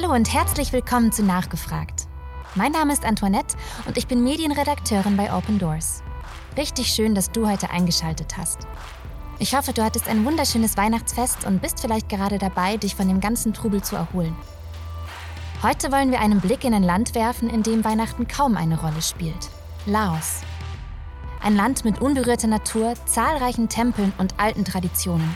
[0.00, 2.06] Hallo und herzlich willkommen zu Nachgefragt.
[2.54, 6.04] Mein Name ist Antoinette und ich bin Medienredakteurin bei Open Doors.
[6.56, 8.60] Richtig schön, dass du heute eingeschaltet hast.
[9.40, 13.18] Ich hoffe, du hattest ein wunderschönes Weihnachtsfest und bist vielleicht gerade dabei, dich von dem
[13.18, 14.36] ganzen Trubel zu erholen.
[15.64, 19.02] Heute wollen wir einen Blick in ein Land werfen, in dem Weihnachten kaum eine Rolle
[19.02, 19.50] spielt.
[19.84, 20.42] Laos.
[21.42, 25.34] Ein Land mit unberührter Natur, zahlreichen Tempeln und alten Traditionen.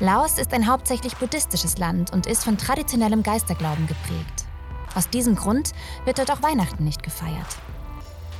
[0.00, 4.44] Laos ist ein hauptsächlich buddhistisches Land und ist von traditionellem Geisterglauben geprägt.
[4.94, 5.70] Aus diesem Grund
[6.04, 7.46] wird dort auch Weihnachten nicht gefeiert.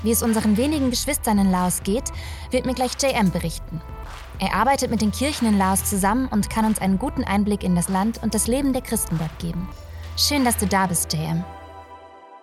[0.03, 2.11] Wie es unseren wenigen Geschwistern in Laos geht,
[2.51, 3.81] wird mir gleich JM berichten.
[4.41, 7.77] Er arbeitet mit den Kirchen in Laos zusammen und kann uns einen guten Einblick in
[7.77, 9.69] das Land und das Leben der Christen dort geben.
[10.17, 11.45] Schön, dass du da bist, JM.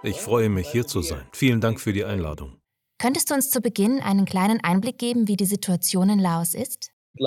[0.03, 1.27] Ich freue mich, hier zu sein.
[1.33, 2.57] Vielen Dank für die Einladung.
[2.97, 6.91] Könntest du uns zu Beginn einen kleinen Einblick geben, wie die Situation in Laos ist?
[7.19, 7.23] Uh,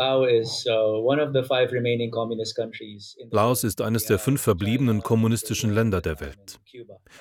[3.31, 6.59] Laos ist eines der fünf verbliebenen kommunistischen Länder der Welt.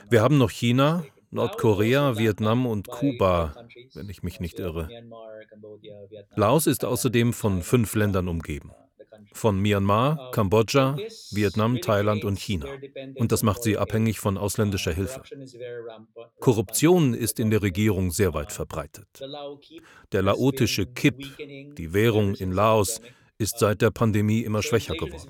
[0.10, 3.54] Wir haben noch China, Nordkorea, Vietnam und Kuba,
[3.94, 4.90] wenn ich mich nicht irre.
[6.36, 8.72] Laos ist außerdem von fünf Ländern umgeben
[9.34, 10.98] von Myanmar, Kambodscha,
[11.32, 12.68] Vietnam, Thailand und China.
[13.16, 15.22] Und das macht sie abhängig von ausländischer Hilfe.
[16.40, 19.08] Korruption ist in der Regierung sehr weit verbreitet.
[20.12, 23.02] Der laotische Kip, die Währung in Laos,
[23.38, 25.30] ist seit der Pandemie immer schwächer geworden.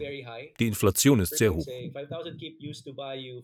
[0.59, 1.65] Die Inflation ist sehr hoch.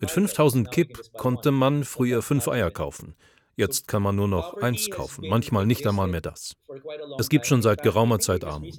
[0.00, 3.14] Mit 5000 Kip konnte man früher fünf Eier kaufen.
[3.60, 6.56] Jetzt kann man nur noch eins kaufen, manchmal nicht einmal mehr das.
[7.18, 8.78] Es gibt schon seit geraumer Zeit Armut.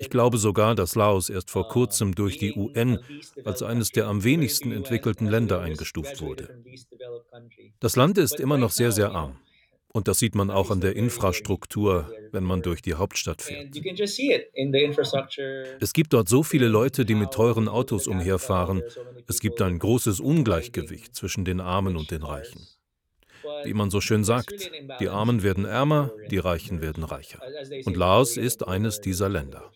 [0.00, 2.98] Ich glaube sogar, dass Laos erst vor kurzem durch die UN
[3.44, 6.48] als eines der am wenigsten entwickelten Länder eingestuft wurde.
[7.78, 9.36] Das Land ist immer noch sehr, sehr arm.
[9.92, 13.74] Und das sieht man auch an der Infrastruktur, wenn man durch die Hauptstadt fährt.
[15.80, 18.82] Es gibt dort so viele Leute, die mit teuren Autos umherfahren.
[19.28, 22.66] Es gibt ein großes Ungleichgewicht zwischen den Armen und den Reichen.
[23.64, 27.40] Wie man so schön sagt, die Armen werden ärmer, die Reichen werden reicher.
[27.84, 29.70] Und Laos ist eines dieser Länder.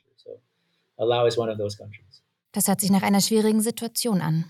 [2.52, 4.44] Das hört sich nach einer schwierigen Situation an.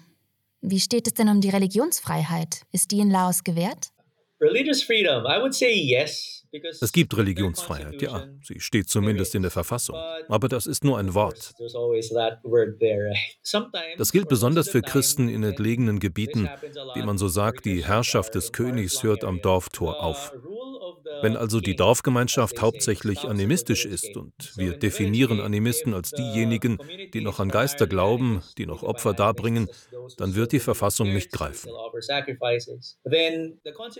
[0.60, 2.62] Wie steht es denn um die Religionsfreiheit?
[2.70, 3.91] Ist die in Laos gewährt?
[6.80, 9.96] Es gibt Religionsfreiheit, ja, sie steht zumindest in der Verfassung.
[10.28, 11.54] Aber das ist nur ein Wort.
[13.96, 16.48] Das gilt besonders für Christen in entlegenen Gebieten,
[16.94, 20.32] wie man so sagt, die Herrschaft des Königs hört am Dorftor auf.
[21.22, 26.78] Wenn also die Dorfgemeinschaft hauptsächlich animistisch ist und wir definieren Animisten als diejenigen,
[27.12, 29.68] die noch an Geister glauben, die noch Opfer darbringen,
[30.16, 31.70] dann wird die Verfassung nicht greifen.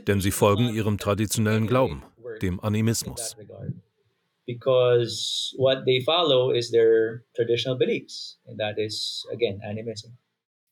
[0.06, 2.02] Denn sie folgen ihrem traditionellen Glauben,
[2.40, 3.36] dem Animismus.
[4.44, 10.18] Because what they follow is their traditional beliefs, and that is again animism.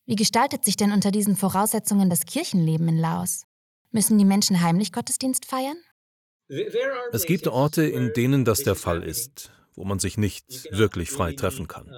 [0.07, 3.47] Wie gestaltet sich denn unter diesen Voraussetzungen das Kirchenleben in Laos?
[3.93, 5.77] Müssen die Menschen heimlich Gottesdienst feiern?
[7.13, 11.33] Es gibt Orte, in denen das der Fall ist, wo man sich nicht wirklich frei
[11.33, 11.89] treffen kann.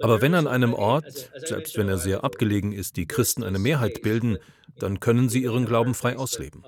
[0.00, 4.02] Aber wenn an einem Ort, selbst wenn er sehr abgelegen ist, die Christen eine Mehrheit
[4.02, 4.38] bilden,
[4.78, 6.62] dann können sie ihren Glauben frei ausleben.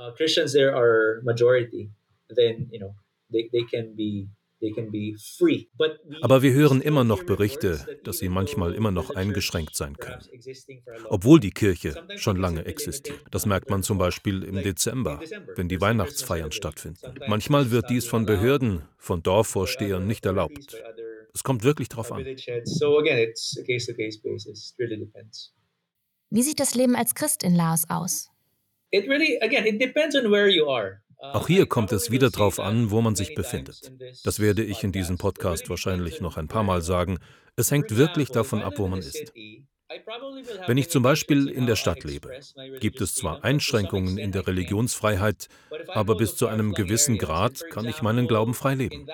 [6.22, 10.22] Aber wir hören immer noch Berichte, dass sie manchmal immer noch eingeschränkt sein können,
[11.08, 13.20] obwohl die Kirche schon lange existiert.
[13.30, 15.20] Das merkt man zum Beispiel im Dezember,
[15.56, 17.14] wenn die Weihnachtsfeiern stattfinden.
[17.26, 20.82] Manchmal wird dies von Behörden, von Dorfvorstehern nicht erlaubt.
[21.34, 22.24] Es kommt wirklich darauf an.
[26.30, 28.30] Wie sieht das Leben als Christ in Laos aus?
[28.90, 31.02] It really, again, it depends on where you are.
[31.32, 33.92] Auch hier kommt es wieder darauf an, wo man sich befindet.
[34.22, 37.18] Das werde ich in diesem Podcast wahrscheinlich noch ein paar Mal sagen.
[37.56, 39.32] Es hängt wirklich davon ab, wo man ist.
[40.66, 42.40] Wenn ich zum Beispiel in der Stadt lebe,
[42.80, 45.48] gibt es zwar Einschränkungen in der Religionsfreiheit,
[45.88, 49.06] aber bis zu einem gewissen Grad kann ich meinen Glauben frei leben.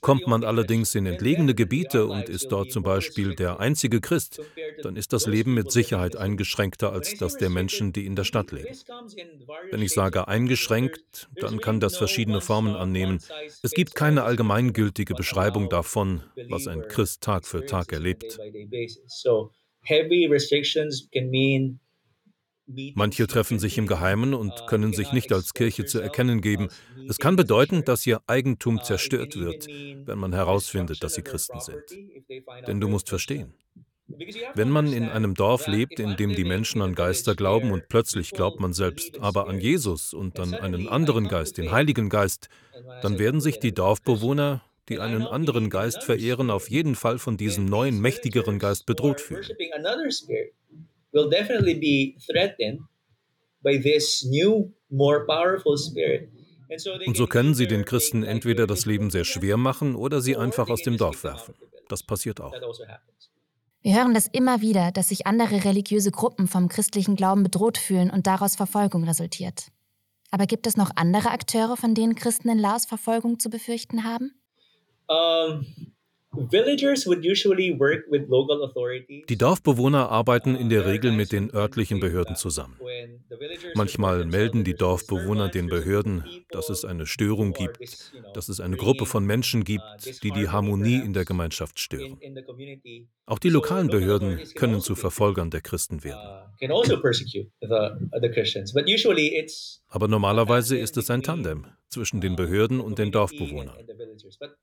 [0.00, 4.40] Kommt man allerdings in entlegene Gebiete und ist dort zum Beispiel der einzige Christ,
[4.82, 8.52] dann ist das Leben mit Sicherheit eingeschränkter als das der Menschen, die in der Stadt
[8.52, 8.76] leben.
[9.70, 13.18] Wenn ich sage eingeschränkt, dann kann das verschiedene Formen annehmen.
[13.62, 18.38] Es gibt keine allgemeingültige Beschreibung davon, was ein Christ Tag für Tag erlebt.
[22.94, 26.68] Manche treffen sich im Geheimen und uh, können sich nicht als Kirche zu erkennen geben.
[27.08, 31.60] Es kann bedeuten, dass ihr Eigentum uh, zerstört wird, wenn man herausfindet, dass sie Christen
[31.60, 31.82] sind.
[32.66, 33.52] Denn du musst verstehen,
[34.54, 38.30] wenn man in einem Dorf lebt, in dem die Menschen an Geister glauben und plötzlich
[38.30, 42.48] glaubt man selbst aber an Jesus und an einen anderen Geist, den Heiligen Geist,
[43.02, 47.64] dann werden sich die Dorfbewohner die einen anderen Geist verehren, auf jeden Fall von diesem
[47.64, 49.44] neuen, mächtigeren Geist bedroht fühlen.
[51.14, 52.80] will definitely be threatened
[53.62, 56.28] by this new, more powerful spirit.
[57.06, 60.68] Und so können sie den Christen entweder das Leben sehr schwer machen oder sie einfach
[60.68, 61.54] aus dem Dorf werfen.
[61.88, 62.52] Das passiert auch.
[62.52, 62.82] Also
[63.82, 68.10] Wir hören das immer wieder, dass sich andere religiöse Gruppen vom christlichen Glauben bedroht fühlen
[68.10, 69.68] und daraus Verfolgung resultiert.
[70.30, 74.32] Aber gibt es noch andere Akteure, von denen Christen in Laos Verfolgung zu befürchten haben?
[75.06, 75.66] Um,
[79.28, 82.76] die Dorfbewohner arbeiten in der Regel mit den örtlichen Behörden zusammen.
[83.74, 89.06] Manchmal melden die Dorfbewohner den Behörden, dass es eine Störung gibt, dass es eine Gruppe
[89.06, 92.18] von Menschen gibt, die die Harmonie in der Gemeinschaft stören.
[93.26, 96.20] Auch die lokalen Behörden können zu Verfolgern der Christen werden.
[96.60, 97.00] Also
[99.88, 103.78] Aber normalerweise ist es ein Tandem zwischen den Behörden und den Dorfbewohnern.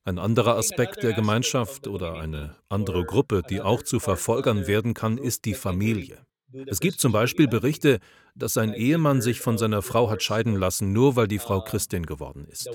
[0.03, 5.17] Ein anderer Aspekt der Gemeinschaft oder eine andere Gruppe, die auch zu Verfolgern werden kann,
[5.17, 6.19] ist die Familie.
[6.67, 7.99] Es gibt zum Beispiel Berichte,
[8.35, 12.05] dass ein Ehemann sich von seiner Frau hat scheiden lassen, nur weil die Frau Christin
[12.05, 12.69] geworden ist.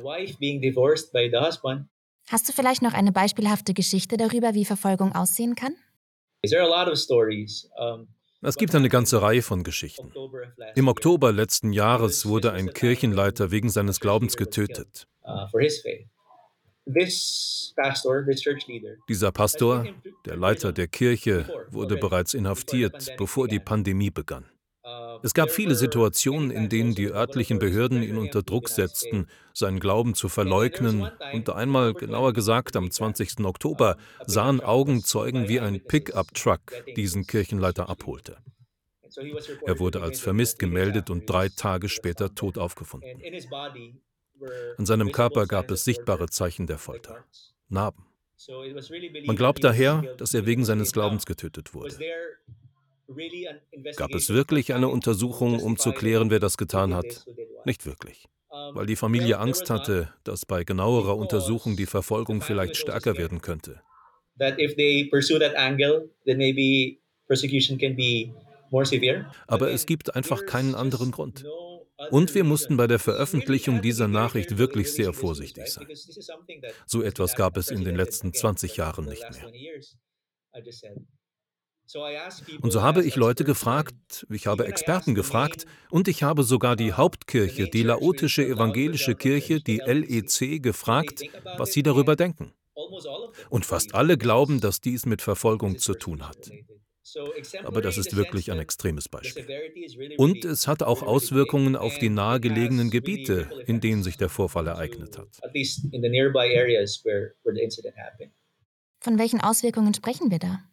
[2.28, 5.76] Hast du vielleicht noch eine beispielhafte Geschichte darüber, wie Verfolgung aussehen kann?
[8.42, 10.12] Es gibt eine ganze Reihe von Geschichten.
[10.74, 15.08] Im Oktober letzten Jahres wurde ein Kirchenleiter wegen seines Glaubens getötet.
[19.08, 19.86] Dieser Pastor,
[20.24, 24.46] der Leiter der Kirche, wurde bereits inhaftiert, bevor die Pandemie begann.
[25.22, 30.14] Es gab viele Situationen, in denen die örtlichen Behörden ihn unter Druck setzten, seinen Glauben
[30.14, 33.40] zu verleugnen, und einmal, genauer gesagt am 20.
[33.44, 33.96] Oktober,
[34.26, 38.36] sahen Augenzeugen, wie ein Pickup-Truck diesen Kirchenleiter abholte.
[39.64, 43.20] Er wurde als vermisst gemeldet und drei Tage später tot aufgefunden.
[44.76, 47.24] An seinem Körper gab es sichtbare Zeichen der Folter,
[47.68, 48.04] Narben.
[49.24, 51.96] Man glaubt daher, dass er wegen seines Glaubens getötet wurde.
[53.96, 57.26] Gab es wirklich eine Untersuchung, um zu klären, wer das getan hat?
[57.64, 58.26] Nicht wirklich,
[58.72, 63.80] weil die Familie Angst hatte, dass bei genauerer Untersuchung die Verfolgung vielleicht stärker werden könnte.
[69.46, 71.44] Aber es gibt einfach keinen anderen Grund.
[72.10, 75.86] Und wir mussten bei der Veröffentlichung dieser Nachricht wirklich sehr vorsichtig sein.
[76.86, 79.50] So etwas gab es in den letzten 20 Jahren nicht mehr.
[82.60, 86.92] Und so habe ich Leute gefragt, ich habe Experten gefragt und ich habe sogar die
[86.92, 91.22] Hauptkirche, die laotische evangelische Kirche, die LEC, gefragt,
[91.56, 92.52] was sie darüber denken.
[93.50, 96.50] Und fast alle glauben, dass dies mit Verfolgung zu tun hat.
[97.64, 99.46] Aber das ist wirklich ein extremes Beispiel.
[100.18, 105.16] Und es hat auch Auswirkungen auf die nahegelegenen Gebiete, in denen sich der Vorfall ereignet
[105.16, 105.28] hat.
[109.00, 110.64] Von welchen Auswirkungen sprechen wir da?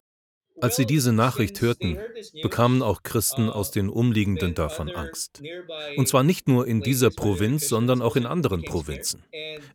[0.60, 1.98] Als sie diese Nachricht hörten,
[2.42, 5.42] bekamen auch Christen aus den umliegenden Dörfern Angst.
[5.96, 9.22] Und zwar nicht nur in dieser Provinz, sondern auch in anderen Provinzen.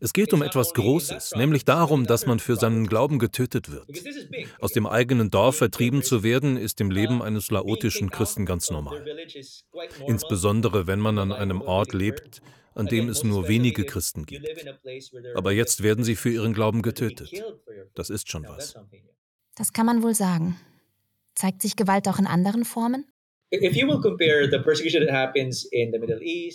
[0.00, 3.86] Es geht um etwas Großes, nämlich darum, dass man für seinen Glauben getötet wird.
[4.60, 9.04] Aus dem eigenen Dorf vertrieben zu werden, ist im Leben eines laotischen Christen ganz normal.
[10.06, 12.40] Insbesondere wenn man an einem Ort lebt,
[12.74, 14.46] an dem es nur wenige Christen gibt.
[15.34, 17.30] Aber jetzt werden sie für ihren Glauben getötet.
[17.94, 18.74] Das ist schon was.
[19.56, 20.56] Das kann man wohl sagen.
[21.40, 23.06] Zeigt sich Gewalt auch in anderen Formen?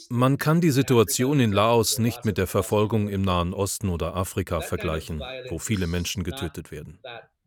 [0.09, 4.61] Man kann die Situation in Laos nicht mit der Verfolgung im Nahen Osten oder Afrika
[4.61, 6.99] vergleichen, wo viele Menschen getötet werden.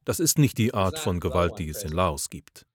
[0.05, 2.67] Das ist nicht die Art von Gewalt, die es in Laos gibt.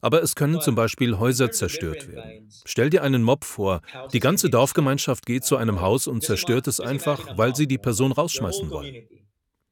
[0.00, 2.48] Aber es können zum Beispiel Häuser zerstört werden.
[2.64, 3.82] Stell dir einen Mob vor,
[4.14, 8.12] die ganze Dorfgemeinschaft geht zu einem Haus und zerstört es einfach, weil sie die Person
[8.12, 9.06] rausschmeißen wollen.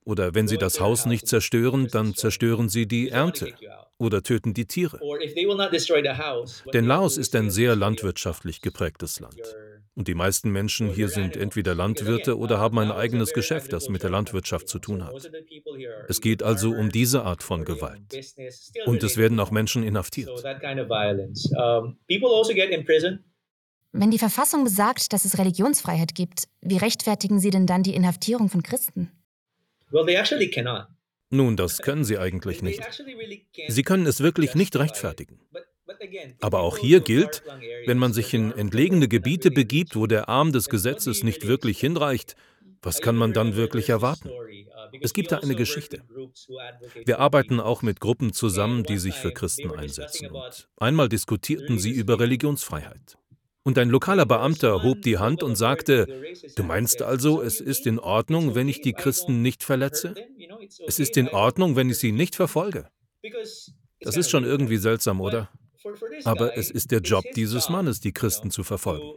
[0.05, 3.55] Oder wenn sie das Haus nicht zerstören, dann zerstören sie die Ernte
[3.99, 4.99] oder töten die Tiere.
[6.73, 9.41] Denn Laos ist ein sehr landwirtschaftlich geprägtes Land.
[9.95, 14.03] Und die meisten Menschen hier sind entweder Landwirte oder haben ein eigenes Geschäft, das mit
[14.03, 15.31] der Landwirtschaft zu tun hat.
[16.09, 18.01] Es geht also um diese Art von Gewalt.
[18.87, 20.31] Und es werden auch Menschen inhaftiert.
[20.31, 20.45] Also
[23.95, 28.49] wenn die Verfassung besagt, dass es Religionsfreiheit gibt, wie rechtfertigen Sie denn dann die Inhaftierung
[28.49, 29.13] von Christen?
[31.31, 32.83] Nun, das können sie eigentlich nicht.
[33.69, 35.41] Sie können es wirklich nicht rechtfertigen.
[36.41, 37.43] Aber auch hier gilt,
[37.87, 42.37] wenn man sich in entlegene Gebiete begibt, wo der Arm des Gesetzes nicht wirklich hinreicht,
[42.83, 44.29] was kann man dann wirklich erwarten?
[44.29, 46.03] Uh, es gibt da eine Geschichte.
[47.05, 50.31] Wir arbeiten auch mit Gruppen zusammen, die sich für Christen einsetzen.
[50.31, 53.17] Und einmal diskutierten sie über Religionsfreiheit.
[53.65, 56.07] Und ein lokaler Beamter hob die Hand und sagte,
[56.57, 60.15] du meinst also, es ist in Ordnung, wenn ich die Christen nicht verletze?
[60.87, 62.89] Es ist in Ordnung, wenn ich sie nicht verfolge.
[64.01, 65.49] Das ist schon irgendwie seltsam, oder?
[66.25, 69.13] Aber es ist der Job dieses Mannes, die Christen zu verfolgen.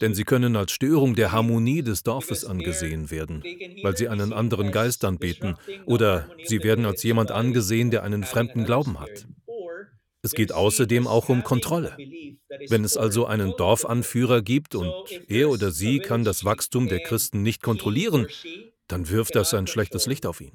[0.00, 3.42] Denn sie können als Störung der Harmonie des Dorfes angesehen werden,
[3.82, 8.64] weil sie einen anderen Geist anbeten, oder sie werden als jemand angesehen, der einen fremden
[8.64, 9.26] Glauben hat.
[10.28, 11.96] Es geht außerdem auch um Kontrolle.
[12.68, 14.92] Wenn es also einen Dorfanführer gibt und
[15.26, 18.26] er oder sie kann das Wachstum der Christen nicht kontrollieren,
[18.88, 20.52] dann wirft das ein schlechtes Licht auf ihn.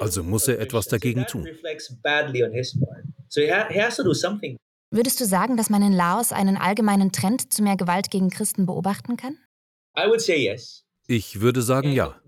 [0.00, 1.46] Also muss er etwas dagegen tun.
[4.90, 8.66] Würdest du sagen, dass man in Laos einen allgemeinen Trend zu mehr Gewalt gegen Christen
[8.66, 9.38] beobachten kann?
[11.06, 12.20] Ich würde sagen ja.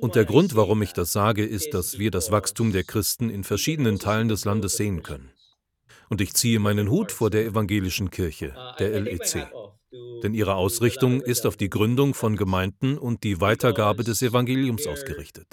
[0.00, 3.44] Und der Grund, warum ich das sage, ist, dass wir das Wachstum der Christen in
[3.44, 5.30] verschiedenen Teilen des Landes sehen können.
[6.08, 9.48] Und ich ziehe meinen Hut vor der evangelischen Kirche, der LEC.
[10.22, 15.46] Denn ihre Ausrichtung ist auf die Gründung von Gemeinden und die Weitergabe des Evangeliums ausgerichtet.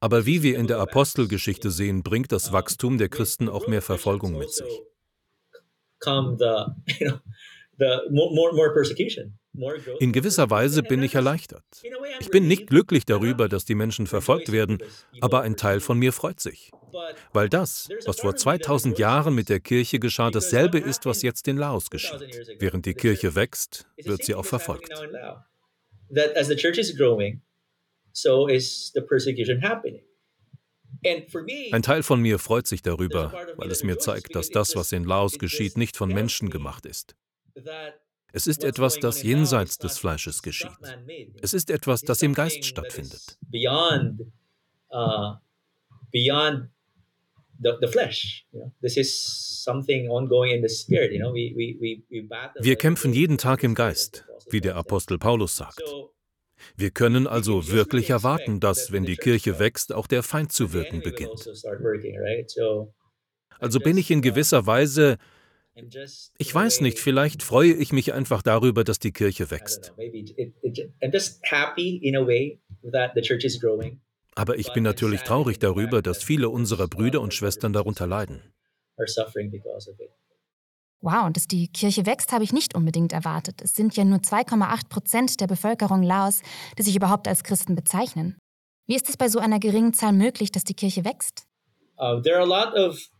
[0.00, 4.38] Aber wie wir in der Apostelgeschichte sehen, bringt das Wachstum der Christen auch mehr Verfolgung
[4.38, 4.80] mit sich.
[10.00, 11.64] In gewisser Weise bin ich erleichtert.
[12.20, 14.78] Ich bin nicht glücklich darüber, dass die Menschen verfolgt werden,
[15.20, 16.70] aber ein Teil von mir freut sich.
[17.32, 21.56] Weil das, was vor 2000 Jahren mit der Kirche geschah, dasselbe ist, was jetzt in
[21.56, 22.20] Laos geschieht.
[22.58, 24.90] Während die Kirche wächst, wird sie auch verfolgt.
[31.72, 35.04] Ein Teil von mir freut sich darüber, weil es mir zeigt, dass das, was in
[35.04, 37.14] Laos geschieht, nicht von Menschen gemacht ist.
[38.32, 40.70] Es ist etwas, das jenseits des Fleisches geschieht.
[41.40, 43.38] Es ist etwas, das im Geist stattfindet.
[44.90, 45.34] Uh,
[52.60, 55.82] Wir kämpfen jeden Tag im Geist, wie der Apostel Paulus sagt.
[56.76, 61.00] Wir können also wirklich erwarten, dass, wenn die Kirche wächst, auch der Feind zu wirken
[61.02, 61.48] beginnt.
[61.48, 62.94] Also,
[63.58, 65.18] also bin ich in uh, gewisser Weise
[66.38, 69.92] ich weiß nicht, vielleicht freue ich mich einfach darüber, dass die Kirche wächst.
[74.34, 78.42] Aber ich bin natürlich traurig darüber, dass viele unserer Brüder und Schwestern darunter leiden.
[81.00, 83.62] Wow, und dass die Kirche wächst, habe ich nicht unbedingt erwartet.
[83.62, 86.42] Es sind ja nur 2,8 Prozent der Bevölkerung Laos,
[86.76, 88.36] die sich überhaupt als Christen bezeichnen.
[88.88, 91.44] Wie ist es bei so einer geringen Zahl möglich, dass die Kirche wächst?
[92.00, 93.10] Uh, there are a lot of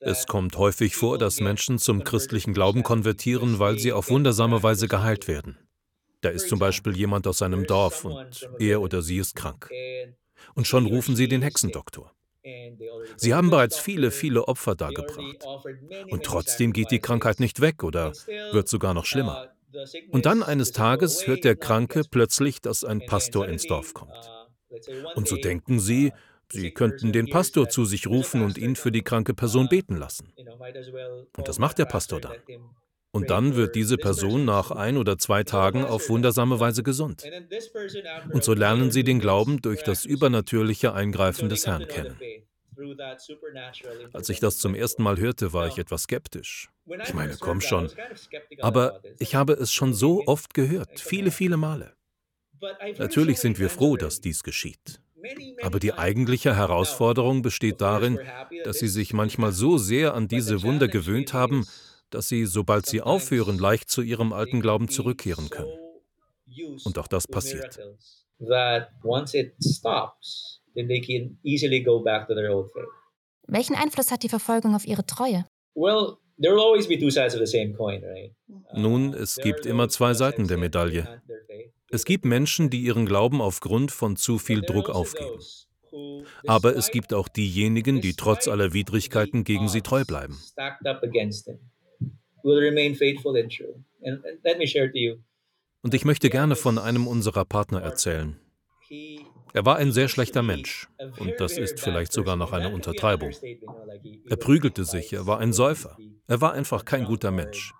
[0.00, 4.86] es kommt häufig vor, dass Menschen zum christlichen Glauben konvertieren, weil sie auf wundersame Weise
[4.86, 5.58] geheilt werden.
[6.20, 9.70] Da ist zum Beispiel jemand aus einem Dorf und er oder sie ist krank.
[10.54, 12.12] Und schon rufen sie den Hexendoktor.
[13.16, 15.44] Sie haben bereits viele, viele Opfer dargebracht.
[16.10, 18.12] Und trotzdem geht die Krankheit nicht weg oder
[18.52, 19.48] wird sogar noch schlimmer.
[20.10, 24.30] Und dann eines Tages hört der Kranke plötzlich, dass ein Pastor ins Dorf kommt.
[25.14, 26.12] Und so denken sie,
[26.52, 30.32] Sie könnten den Pastor zu sich rufen und ihn für die kranke Person beten lassen.
[31.36, 32.36] Und das macht der Pastor dann.
[33.12, 37.24] Und dann wird diese Person nach ein oder zwei Tagen auf wundersame Weise gesund.
[38.32, 42.16] Und so lernen sie den Glauben durch das übernatürliche Eingreifen des Herrn kennen.
[44.12, 46.70] Als ich das zum ersten Mal hörte, war ich etwas skeptisch.
[47.04, 47.90] Ich meine, komm schon.
[48.60, 51.94] Aber ich habe es schon so oft gehört, viele, viele Male.
[52.98, 55.00] Natürlich sind wir froh, dass dies geschieht.
[55.62, 58.18] Aber die eigentliche Herausforderung besteht darin,
[58.64, 61.66] dass sie sich manchmal so sehr an diese Wunder gewöhnt haben,
[62.10, 65.72] dass sie, sobald sie aufhören, leicht zu ihrem alten Glauben zurückkehren können.
[66.84, 67.78] Und auch das passiert.
[73.46, 75.44] Welchen Einfluss hat die Verfolgung auf ihre Treue?
[78.74, 81.20] Nun, es gibt immer zwei Seiten der Medaille.
[81.92, 85.40] Es gibt Menschen, die ihren Glauben aufgrund von zu viel Druck aufgeben.
[86.46, 90.40] Aber es gibt auch diejenigen, die trotz aller Widrigkeiten gegen sie treu bleiben.
[95.82, 98.38] Und ich möchte gerne von einem unserer Partner erzählen.
[99.52, 100.88] Er war ein sehr schlechter Mensch.
[101.18, 103.32] Und das ist vielleicht sogar noch eine Untertreibung.
[104.28, 105.96] Er prügelte sich, er war ein Säufer.
[106.28, 107.72] Er war einfach kein guter Mensch.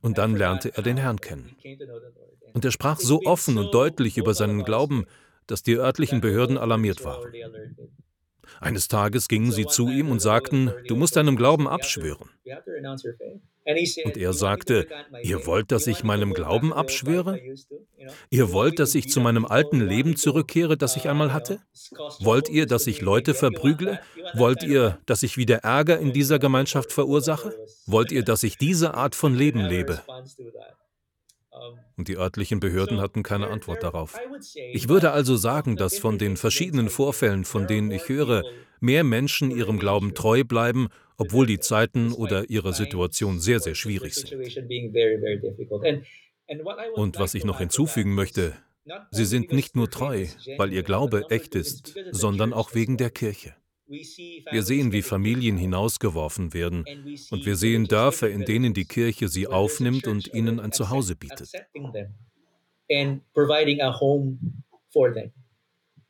[0.00, 1.56] Und dann lernte er den Herrn kennen.
[2.52, 5.06] Und er sprach so offen und deutlich über seinen Glauben,
[5.46, 7.32] dass die örtlichen Behörden alarmiert waren.
[8.60, 12.28] Eines Tages gingen sie zu ihm und sagten, du musst deinem Glauben abschwören.
[13.66, 14.86] Und er sagte,
[15.22, 17.40] ihr wollt, dass ich meinem Glauben abschwöre?
[18.30, 21.60] Ihr wollt, dass ich zu meinem alten Leben zurückkehre, das ich einmal hatte?
[22.20, 24.00] Wollt ihr, dass ich Leute verprügle?
[24.34, 27.54] Wollt ihr, dass ich wieder Ärger in dieser Gemeinschaft verursache?
[27.86, 30.02] Wollt ihr, dass ich diese Art von Leben lebe?
[31.96, 34.18] Und die örtlichen Behörden hatten keine Antwort darauf.
[34.72, 38.42] Ich würde also sagen, dass von den verschiedenen Vorfällen, von denen ich höre,
[38.80, 44.14] mehr Menschen ihrem Glauben treu bleiben, obwohl die Zeiten oder ihre Situation sehr, sehr schwierig
[44.14, 44.32] sind.
[46.94, 48.54] Und was ich noch hinzufügen möchte,
[49.10, 50.26] sie sind nicht nur treu,
[50.58, 53.54] weil ihr Glaube echt ist, sondern auch wegen der Kirche.
[53.86, 56.84] Wir sehen, wie Familien hinausgeworfen werden
[57.30, 61.50] und wir sehen Dörfer, in denen die Kirche sie aufnimmt und ihnen ein Zuhause bietet.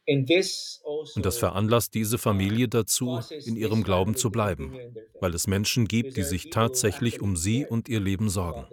[0.06, 4.76] Und das veranlasst diese Familie dazu, in ihrem Glauben zu bleiben,
[5.20, 8.66] weil es Menschen gibt, die sich tatsächlich um sie und ihr Leben sorgen.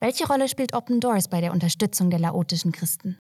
[0.00, 3.18] Welche Rolle spielt Open Doors bei der Unterstützung der laotischen Christen?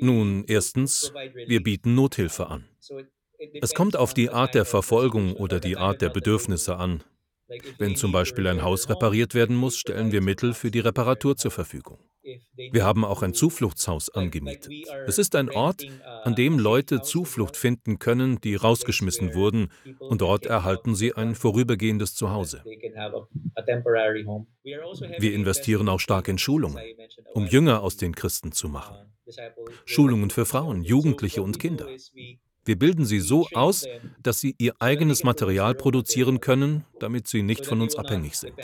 [0.00, 1.12] Nun, erstens,
[1.46, 2.68] wir bieten Nothilfe an.
[3.60, 7.02] Es kommt auf die Art der Verfolgung oder die Art der Bedürfnisse an.
[7.78, 11.50] Wenn zum Beispiel ein Haus repariert werden muss, stellen wir Mittel für die Reparatur zur
[11.50, 11.98] Verfügung.
[12.56, 14.72] Wir haben auch ein Zufluchtshaus angemietet.
[15.06, 15.84] Es ist ein Ort,
[16.22, 22.14] an dem Leute Zuflucht finden können, die rausgeschmissen wurden, und dort erhalten sie ein vorübergehendes
[22.14, 22.62] Zuhause.
[25.18, 26.82] Wir investieren auch stark in Schulungen,
[27.34, 28.96] um Jünger aus den Christen zu machen.
[29.84, 31.86] Schulungen für Frauen, Jugendliche und Kinder.
[32.64, 33.86] Wir bilden sie so aus,
[34.20, 38.54] dass sie ihr eigenes Material produzieren können, damit sie nicht von uns abhängig sind.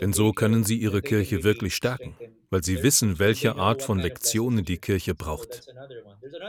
[0.00, 2.16] Denn so können sie ihre Kirche wirklich stärken,
[2.50, 5.62] weil sie wissen, welche Art von Lektionen die Kirche braucht.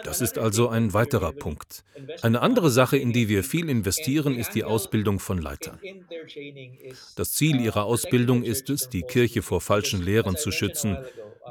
[0.04, 1.84] Das ist also ein weiterer Punkt.
[2.22, 5.80] Eine andere Sache, in die wir viel investieren, ist die Ausbildung von Leitern.
[7.16, 10.98] Das Ziel ihrer Ausbildung ist es, die Kirche vor falschen Lehren zu schützen,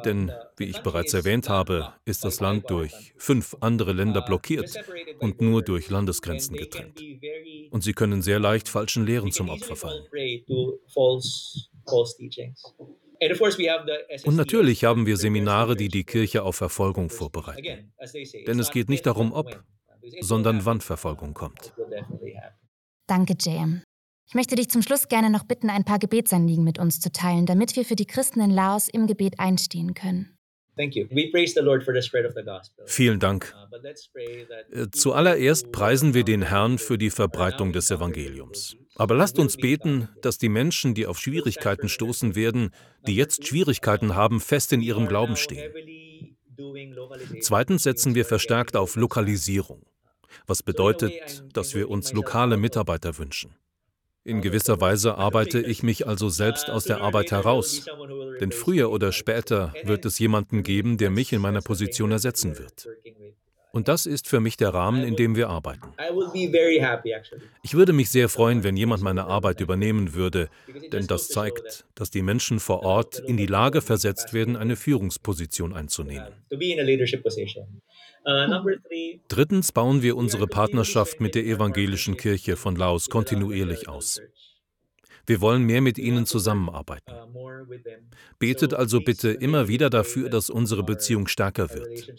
[0.05, 4.77] denn, wie ich bereits erwähnt habe, ist das Land durch fünf andere Länder blockiert
[5.21, 7.03] und nur durch Landesgrenzen getrennt.
[7.71, 10.05] Und sie können sehr leicht falschen Lehren zum Opfer fallen.
[14.25, 17.93] Und natürlich haben wir Seminare, die die Kirche auf Verfolgung vorbereiten.
[18.47, 19.65] Denn es geht nicht darum, ob,
[20.21, 21.73] sondern wann Verfolgung kommt.
[23.07, 23.83] Danke, JM.
[24.29, 27.47] Ich möchte dich zum Schluss gerne noch bitten, ein paar Gebetsanliegen mit uns zu teilen,
[27.47, 30.37] damit wir für die Christen in Laos im Gebet einstehen können.
[32.87, 33.55] Vielen Dank.
[33.73, 38.77] Uh, äh, zuallererst preisen wir den Herrn für die Verbreitung des Evangeliums.
[38.97, 42.71] Aber lasst uns beten, dass die Menschen, die auf Schwierigkeiten stoßen werden,
[43.07, 45.73] die jetzt Schwierigkeiten haben, fest in ihrem Glauben stehen.
[47.41, 49.87] Zweitens setzen wir verstärkt auf Lokalisierung,
[50.47, 53.55] was bedeutet, dass wir uns lokale Mitarbeiter wünschen.
[54.27, 57.87] In gewisser Weise arbeite ich mich also selbst aus der Arbeit heraus,
[58.41, 62.89] denn früher oder später wird es jemanden geben, der mich in meiner Position ersetzen wird.
[63.71, 65.93] Und das ist für mich der Rahmen, in dem wir arbeiten.
[67.63, 70.49] Ich würde mich sehr freuen, wenn jemand meine Arbeit übernehmen würde,
[70.93, 75.73] denn das zeigt, dass die Menschen vor Ort in die Lage versetzt werden, eine Führungsposition
[75.73, 76.33] einzunehmen.
[79.29, 84.21] Drittens bauen wir unsere Partnerschaft mit der evangelischen Kirche von Laos kontinuierlich aus.
[85.27, 87.13] Wir wollen mehr mit ihnen zusammenarbeiten.
[88.39, 92.13] Betet also bitte immer wieder dafür, dass unsere Beziehung stärker wird.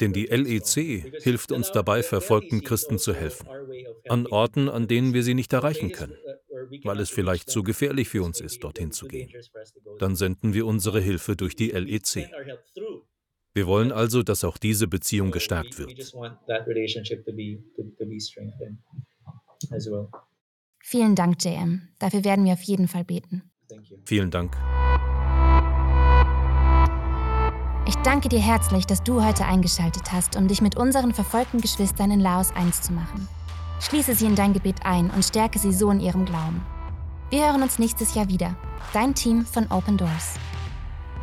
[0.00, 3.48] Denn die LEC hilft uns dabei, verfolgten Christen zu helfen.
[4.08, 6.16] An Orten, an denen wir sie nicht erreichen können,
[6.84, 9.32] weil es vielleicht zu gefährlich für uns ist, dorthin zu gehen.
[9.98, 12.30] Dann senden wir unsere Hilfe durch die LEC.
[13.58, 15.90] Wir wollen also, dass auch diese Beziehung gestärkt wird.
[20.78, 21.88] Vielen Dank, JM.
[21.98, 23.50] Dafür werden wir auf jeden Fall beten.
[24.04, 24.56] Vielen Dank.
[27.88, 32.12] Ich danke dir herzlich, dass du heute eingeschaltet hast, um dich mit unseren verfolgten Geschwistern
[32.12, 33.26] in Laos eins zu machen.
[33.80, 36.64] Schließe sie in dein Gebet ein und stärke sie so in ihrem Glauben.
[37.30, 38.56] Wir hören uns nächstes Jahr wieder.
[38.92, 40.36] Dein Team von Open Doors.